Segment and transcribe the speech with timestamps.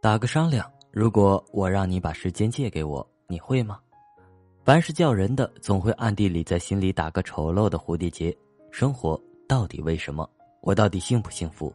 [0.00, 3.80] 打个商量，如果我让你把时间借给我，你会吗？
[4.62, 8.36] 凡是叫人的，总会暗地里在心里打个丑陋的蝴蝶结。
[8.70, 10.28] 生活到底为什么？
[10.60, 11.74] 我到底幸不幸福？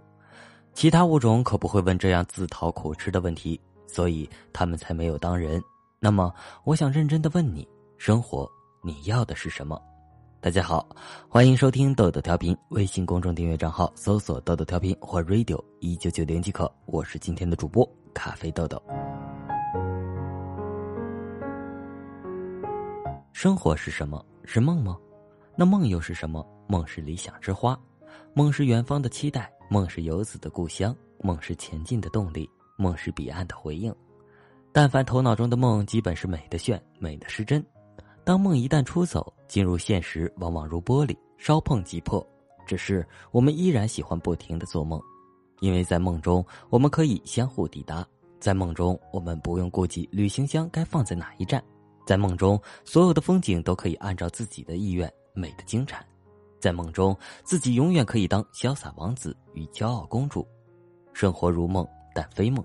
[0.74, 5.62] 其他物种可不会问这样自讨苦吃的问题，所以他们才没有当人。
[5.99, 6.33] 那么，
[6.63, 7.67] 我想认真的问你：
[7.97, 8.49] 生活，
[8.81, 9.78] 你要的是什么？
[10.40, 10.87] 大家好，
[11.28, 16.73] 欢迎收听豆豆调频，微信公众订阅账号搜索“豆豆调频”或 “radio 一九九零”即可。
[16.85, 18.81] 我是今天的主播咖啡豆豆。
[23.31, 24.23] 生活是什么？
[24.45, 24.98] 是梦吗？
[25.55, 26.45] 那梦又是什么？
[26.68, 27.77] 梦是理想之花，
[28.34, 33.94] 梦是远方的期待，梦是游子的故乡，梦是前进的动力，梦是彼岸的回应。
[34.71, 37.63] 但凡头脑中的梦，基本是美的炫，美的失真。
[38.23, 42.26] 当梦一旦出走，进入现实，往往如玻璃，稍碰即破。
[42.66, 45.02] 只是我们依然喜欢不停的做梦，
[45.63, 48.05] 因为在梦中我们可以相互抵达，
[48.38, 51.63] 在梦中我们不用顾及旅行箱该放在哪一站，
[52.05, 56.05] 在梦中所有的风景都可以按照自己的意愿美的精彩，
[56.60, 60.46] 在梦中自己永远可以当潇洒王子与骄傲公主。
[61.13, 62.62] 生活如梦，但非梦，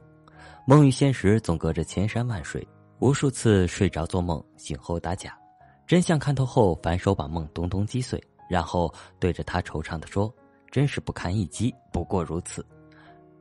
[0.67, 2.67] 梦与现实总隔着千山万水，
[2.99, 5.39] 无数次睡着做梦，醒后打假。
[5.87, 10.35] 真相看透后，反手把梦咚咚击碎，然后对着他惆怅的说
[10.73, 12.67] ：“真是不堪一击，不过如此。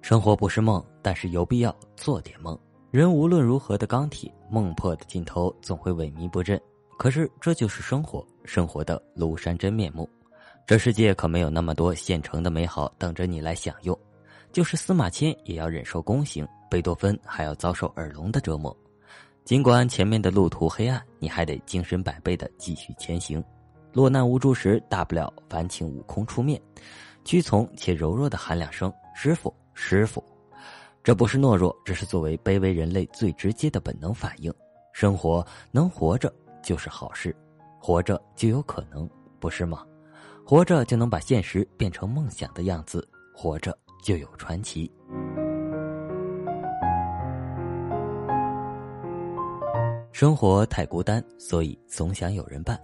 [0.02, 2.58] 生活不是梦，但是有必要做点梦。
[2.92, 6.60] 人无论如何的钢铁，梦破的尽头总会萎靡不振。
[6.98, 10.10] 可是这就是生活，生活的庐山真面目。
[10.66, 13.98] 这世界可没有那么多现成的美好等着你来享用，
[14.52, 18.76] 就是司马迁也要忍受宫刑，贝多芬还要遭受耳聋的折磨。”
[19.46, 23.42] 尽管前面的路途黑暗，你还得精神百倍的继续前行。
[23.94, 26.62] 落难无助时，大不了烦请悟空出面，
[27.24, 30.24] 屈从且柔弱的喊两声“师傅，师傅”。
[31.04, 34.54] 这不是懦弱，这是作为卑微人类最直接的本能反应。
[34.92, 37.34] 生活能活着就是好事，
[37.80, 39.10] 活着就有可能，
[39.40, 39.86] 不是吗？
[40.44, 44.92] 活着就能把现实变成梦想的样子，活着就有传奇。
[50.12, 52.78] 生活太孤单，所以总想有人伴。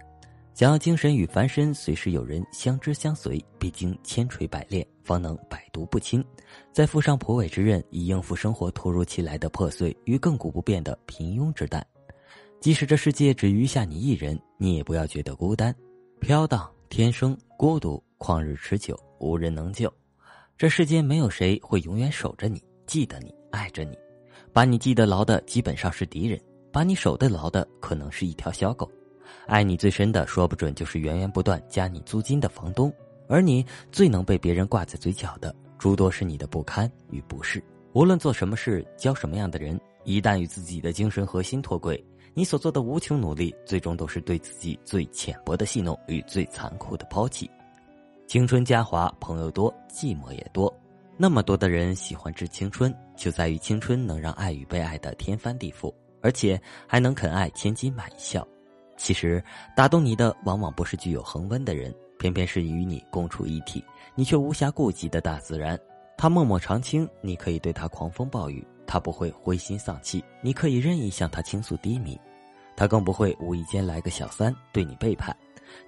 [0.54, 6.24] 想要精神与凡身随时有人相知相随，必经千锤百炼，方能百毒不侵。
[6.72, 11.84] 再附上婆尾之刃，以应付生活突如其来的破碎与亘古不变的平庸之担。
[12.60, 15.74] 即使这世界只余下你一人，你也不要觉得孤单。
[16.20, 19.92] 飘荡天生孤独，旷日持久，无人能救。
[20.56, 23.98] 这世间没有谁会永远守着你，记得你，爱着你。
[24.52, 26.40] 把你记得牢的，基本上是敌人。
[26.70, 28.88] 把你守得牢的，可能是一条小狗；
[29.46, 32.92] 爱你最深的，说不准就是源源不断加你租金的房东。
[33.28, 37.62] 而你最能被别人挂在嘴角的，诸多是你的不堪与不适。
[37.92, 42.02] 无论做什么事，交什么样的人，一旦与自己的精神核心脱轨，
[42.34, 47.50] 你所做的无穷努力，最终都是对自己最浅薄的戏弄与最残酷的抛弃。
[48.26, 50.72] 青春嘉华，朋友多，寂寞也多。
[51.16, 55.92] 那么多的人喜欢致青春，就在于青春能让爱与被爱的天翻地覆。
[56.20, 58.48] 而且还能肯爱千金买一笑，
[58.96, 59.42] 其实
[59.76, 63.84] 打动你的往往不是具有恒温的人，偏偏是与你共处一体，
[64.14, 65.78] 你却无暇顾及的大自然。
[66.16, 72.18] 他默默长青，你可以对他狂风暴雨，他不会灰心丧气，你可以任意向他倾诉低迷，
[72.76, 75.36] 他更不会无意间来个小三对你背叛，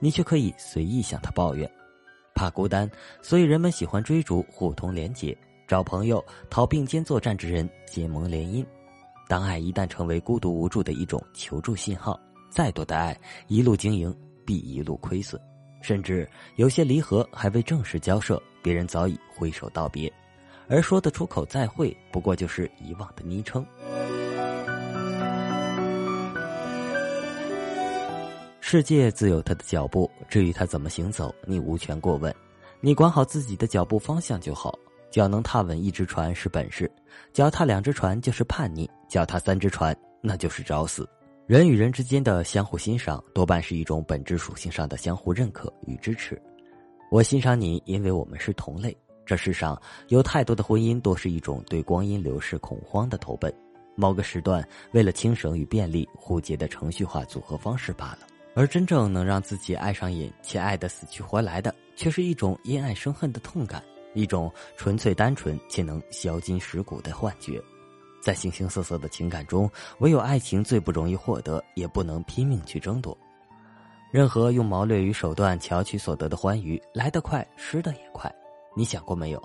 [0.01, 1.71] 你却可以随意向他抱怨。
[2.35, 2.91] 怕孤单，
[3.23, 5.35] 所以人们喜欢追逐互通连结，
[5.67, 8.67] 找朋友讨并肩作战之人结盟联姻。
[9.29, 12.19] 当爱一旦成为孤独无助的一种求助信号，
[12.57, 13.15] 再多的爱
[13.49, 15.39] 一路经营必一路亏损，
[15.83, 20.11] 甚至有些离合还未正式交涉，别人早已挥手道别，
[20.67, 23.63] 而说得出口再会，不过就是遗忘的昵称。
[28.59, 32.35] 世界自有他的脚步，至于他怎么行走，你无权过问，
[32.81, 34.75] 你管好自己的脚步方向就好。
[35.11, 36.91] 脚能踏稳一只船是本事，
[37.35, 41.07] 脚踏两只船就是叛逆，脚踏三只船那就是找死。
[41.47, 46.37] 人与人之间的相互欣赏，多半是一种本质属性上的相互认可与支持。
[47.09, 48.97] 我欣赏你，因为我们是同类。
[49.25, 53.55] 这世上有太多的婚姻，多是一种对光阴流逝恐慌的投奔，
[53.95, 58.27] 某个时段为了轻省与便利互结的程序化组合方式罢了。
[58.57, 63.81] 而真正能让自己爱上瘾且爱得死去活来的，却是一种因爱生恨的痛感。
[64.15, 67.63] 一种纯粹单纯且能销金蚀骨的幻觉，
[68.27, 69.71] 在形形色色的情感中，
[70.01, 73.17] 唯有爱情最不容易获得，也不能拼命去争夺。
[74.11, 78.29] 任何用谋略与手段巧取所得的欢愉，来得快，失得也快。
[78.77, 79.41] 你想过没有？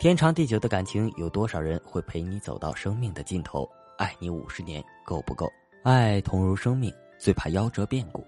[0.00, 3.70] 天长地久的感情，有多少人会陪你走到生命的尽头？
[3.98, 5.48] 爱你五十年够不够？
[5.84, 8.26] 爱同如生命，最怕夭折变故。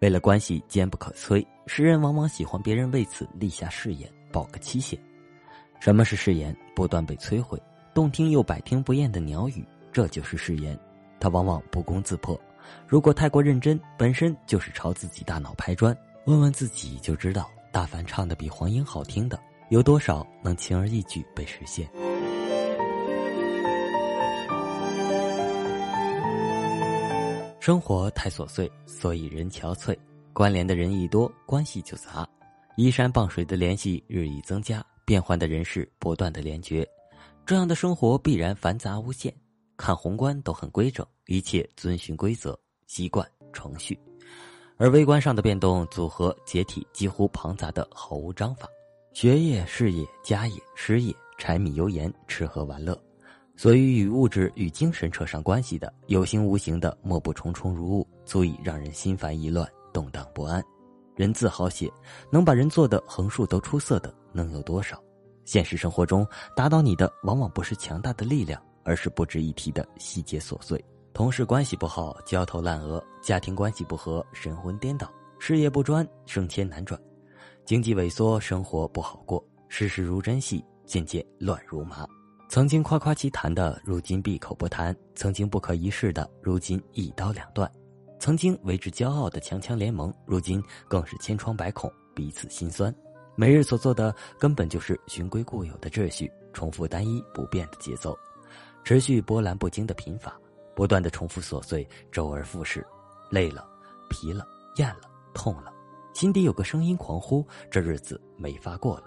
[0.00, 5.00] 为了关系坚不可摧，世人往往喜欢别人为此立下誓言，保个期限。
[5.80, 6.54] 什么是誓言？
[6.76, 7.58] 不断被摧毁，
[8.00, 9.62] 动听又百听不厌的鸟语，
[9.92, 10.74] 这就是誓言。
[11.20, 12.40] 它往往不攻自破。
[12.86, 15.94] 如果太过认真，本身就是朝自己大脑拍砖。
[16.24, 19.38] 问问自己就知道，大凡唱的比黄莺好听的，
[19.68, 21.86] 有多少能轻而易举被实现？
[27.60, 29.94] 生活太琐碎，所以人憔悴。
[30.32, 32.26] 关联的人一多，关系就杂。
[32.76, 36.88] 依山傍水的联系日益增加，变换的人事不断的连绝，
[37.50, 39.34] 这样的生活必然繁杂无限。
[39.76, 42.56] 看宏观都很规整，一切遵循规则、
[42.86, 43.92] 习惯、程序；
[44.76, 48.68] 而微观上的变动、组合、解体几乎庞杂的毫无章法。
[49.12, 52.96] 学业、事业、家业、失业、柴米油盐、吃喝玩乐。
[53.56, 60.62] 所以，与物质与精神扯上关系的，有形无形的，莫不重重如雾，足以让人心烦意乱、动荡不安。
[61.16, 61.92] 人字好写，
[62.30, 65.02] 能把人做的横竖都出色的，能有多少？
[65.50, 66.24] 现实生活中，
[66.54, 70.80] 打倒你的往往不是强大的力量，而是不值一提的细节琐碎。
[71.12, 75.08] 同事关系不好，焦头烂额；家庭关系不和，神魂颠倒；
[75.40, 76.96] 事业不专，升迁难转；
[77.64, 82.06] 经济萎缩，生活不好过；事事如针细，渐渐乱如麻。
[82.48, 87.68] 曾经夸夸其谈的，如今闭口不谈；曾经不可一世的，如今一刀两断；
[88.20, 92.94] 曾经为之骄傲的强强联盟，如今更是千疮百孔，彼此心酸。
[93.40, 98.14] 每日所做的根本就是循规固有的秩序，重复单一不变的节奏，
[98.84, 100.38] 持续波澜不惊的贫乏，
[100.76, 102.86] 不断的重复琐碎，周而复始。
[103.30, 103.66] 累了，
[104.10, 104.46] 疲了，
[104.76, 105.72] 厌了，痛了，
[106.12, 109.04] 心底有个声音狂呼：这日子没法过了。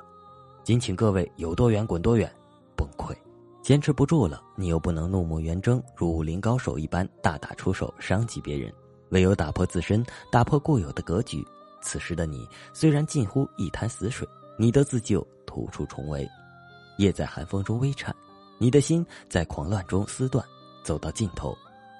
[0.63, 2.27] 敬请各位有多远滚多远，
[2.75, 3.15] 崩溃。
[3.62, 8.74] 坚持不住了，你又不能怒目圆睁，如武林高手一般大打出手伤及别人，
[9.09, 11.45] 唯有打破自身，打破固有的格局。
[11.83, 14.27] 此时的你虽然近乎一潭死水，
[14.57, 16.27] 你的自救突出重围。
[16.97, 18.15] 叶在寒风中微颤，
[18.57, 20.44] 你的心在狂乱中撕断，
[20.83, 21.56] 走到尽头，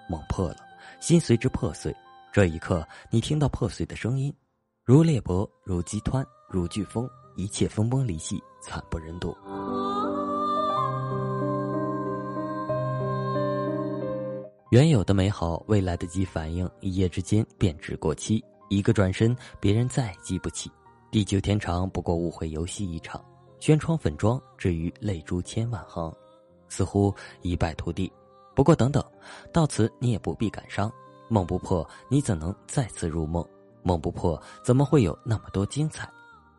[0.10, 0.58] 梦破了，
[1.00, 1.96] 心随之破碎。
[2.32, 4.34] 这一刻，你听到破碎的声音，
[4.84, 9.36] 如裂帛，如激湍，如飓风，一切分崩离析，惨不忍睹。
[14.72, 18.44] 原有的美好，未来的及反应，一夜之间变质过期。
[18.70, 20.72] 一个转身，别人再记不起。
[21.12, 23.24] 地久天长，不过误会游戏一场。
[23.60, 26.14] 轩窗粉妆，至于泪珠千万行，
[26.68, 28.12] 似乎一败涂地。
[28.56, 29.04] 不过等等，
[29.52, 30.92] 到此你也不必感伤。
[31.30, 33.46] 梦不破，你怎能再次入梦？
[33.84, 36.10] 梦不破，怎么会有那么多精彩？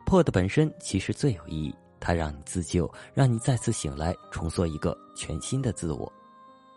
[0.07, 6.11] 破的本身其实最有意义，它让你自救，让你再次醒来，重塑一个全新的自我。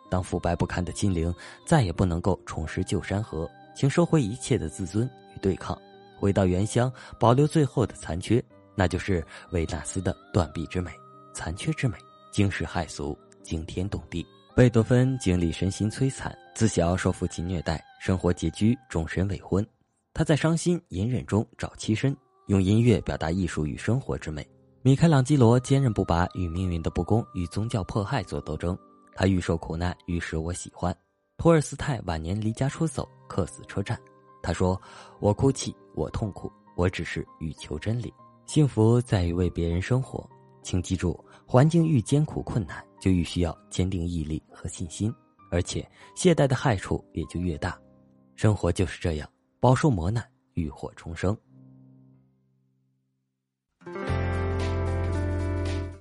[0.10, 1.34] 当腐败不堪的心灵
[1.66, 5.80] 再也不能够重拾旧山河，请收回一切的自尊与对抗，
[6.18, 8.44] 回到原乡，保留最后的残缺，
[8.74, 10.90] 那就是维纳斯的断臂之美、
[11.32, 11.96] 残缺之美，
[12.32, 14.26] 惊世骇俗、惊天动地。
[14.56, 19.64] 贝多芬经历身心摧残，自小受父亲虐待，生活拮据，终身未婚。
[20.12, 24.44] 他在伤心隐忍中找栖身，用音乐表达艺术与生活之美。
[24.82, 28.76] 米开朗基罗坚韧不拔，与命运的不公与宗教迫害做斗争。
[29.14, 30.96] 他愈受苦难，愈使我喜欢。
[31.38, 33.98] 托尔斯泰晚年离家出走，客死车站。
[34.42, 34.82] 他说
[35.22, 38.12] ：“我哭泣，我痛苦，我只是欲求真理。
[38.48, 40.28] 幸福在于为别人生活。
[40.64, 45.14] 请记住，环境愈艰苦困难，就愈需要坚定毅力和信心，
[45.52, 47.80] 而且懈怠的害处也就越大。
[48.36, 49.30] 生活就是这样，
[49.60, 51.38] 饱受磨难，浴火重生。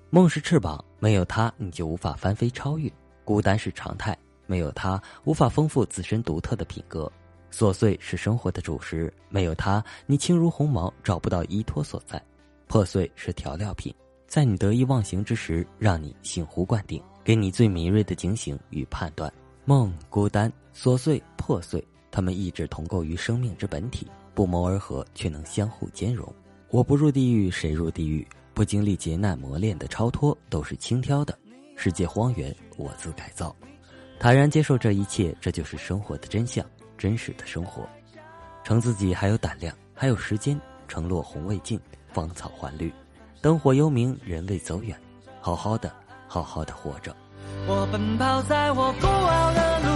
[0.09, 2.91] 梦是翅膀，没有它，你就无法翻飞超越。”
[3.23, 4.17] 孤单是常态，
[4.47, 7.11] 没有它无法丰富自身独特的品格。
[7.53, 12.23] 琐碎是生活的主食，没有它，你轻如鸿毛，找不到依托所在。
[12.67, 13.95] 破碎是调料品，
[14.27, 19.33] 在你得意忘形之时，让你醒醐灌顶，给你最敏锐的警醒与判断。
[19.65, 26.31] 梦、孤单、琐碎、破碎，它们一直同构于生命之本体，不谋而合，却能相互兼容。
[26.71, 28.27] 我不入地狱，谁入地狱？
[28.53, 31.39] 不经历劫难磨练的超脱，都是轻佻的。
[31.77, 33.55] 世界荒原，我自改造，
[34.19, 36.65] 坦然接受这一切，这就是生活的真相，
[36.97, 37.89] 真实的生活。
[38.65, 40.59] 称自己还有胆量，还有时间。
[40.89, 41.81] 承落红未尽，
[42.13, 42.93] 芳草还绿，
[43.41, 44.97] 灯火幽明，人未走远。
[45.41, 45.93] 好好的，
[46.29, 47.15] 好好的活着。
[47.67, 49.89] 我奔跑在我孤傲的路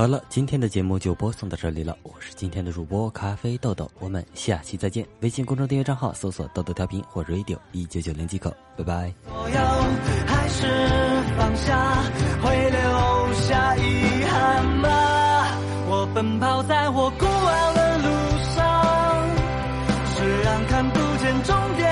[0.00, 1.94] 好了，今天的节目就播送到这里了。
[2.02, 5.06] 我是今天的主播咖啡豆豆，我们下期再见。
[5.20, 8.48] 微信公众订阅账号搜索“豆豆调频”或 “radio 一九九零”即可。
[8.78, 9.12] 拜拜。
[9.26, 9.60] 所有
[10.26, 10.66] 还是
[11.36, 12.02] 放下，
[12.40, 14.88] 会留下遗憾吗？
[15.90, 18.08] 我奔跑在我孤傲的路
[18.54, 18.64] 上，
[20.16, 21.89] 是让看不见终点。